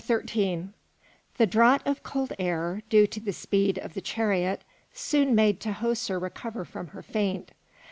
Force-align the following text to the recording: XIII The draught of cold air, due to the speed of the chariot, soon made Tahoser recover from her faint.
XIII 0.03 0.69
The 1.37 1.45
draught 1.45 1.85
of 1.85 2.01
cold 2.01 2.33
air, 2.39 2.81
due 2.89 3.05
to 3.05 3.19
the 3.19 3.31
speed 3.31 3.77
of 3.77 3.93
the 3.93 4.01
chariot, 4.01 4.63
soon 4.91 5.35
made 5.35 5.59
Tahoser 5.59 6.19
recover 6.19 6.65
from 6.65 6.87
her 6.87 7.03
faint. 7.03 7.51